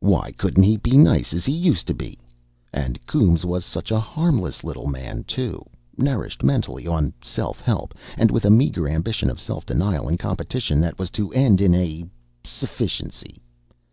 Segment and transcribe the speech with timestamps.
[0.00, 2.18] Why couldn't he be nice as he used to be?
[2.72, 5.64] And Coombes was such a harmless little man, too,
[5.96, 10.80] nourished mentally on Self Help, and with a meagre ambition of self denial and competition,
[10.80, 12.04] that was to end in a
[12.44, 13.36] "sufficiency."